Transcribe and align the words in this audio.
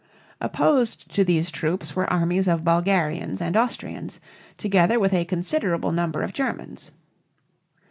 Opposed 0.41 1.13
to 1.13 1.23
these 1.23 1.51
troops 1.51 1.95
were 1.95 2.11
armies 2.11 2.47
of 2.47 2.63
Bulgarians 2.63 3.39
and 3.39 3.55
Austrians, 3.55 4.19
together 4.57 4.99
with 4.99 5.13
a 5.13 5.25
considerable 5.25 5.91
number 5.91 6.23
of 6.23 6.33
Germans. 6.33 6.89